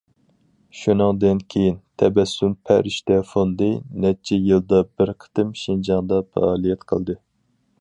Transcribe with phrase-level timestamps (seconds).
[0.77, 3.69] شۇنىڭدىن كېيىن،‹‹ تەبەسسۇم پەرىشتە فوندى››
[4.07, 7.19] نەچچە يىلدا بىر قېتىم شىنجاڭدا پائالىيەت قىلدى.